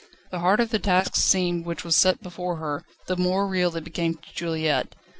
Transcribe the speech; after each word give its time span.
The 0.31 0.39
harder 0.39 0.65
the 0.65 0.79
task 0.79 1.15
seemed 1.15 1.63
which 1.63 1.83
was 1.83 1.95
set 1.95 2.23
before 2.23 2.55
her, 2.55 2.83
the 3.05 3.15
more 3.15 3.47
real 3.47 3.75
it 3.77 3.83
became 3.83 4.15
to 4.15 4.33
Juliette. 4.33 4.95